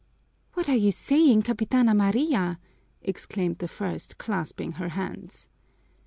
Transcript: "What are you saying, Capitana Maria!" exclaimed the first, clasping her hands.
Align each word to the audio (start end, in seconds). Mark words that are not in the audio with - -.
"What 0.55 0.67
are 0.67 0.75
you 0.75 0.89
saying, 0.89 1.43
Capitana 1.43 1.93
Maria!" 1.95 2.57
exclaimed 3.03 3.59
the 3.59 3.67
first, 3.67 4.17
clasping 4.17 4.71
her 4.71 4.89
hands. 4.89 5.47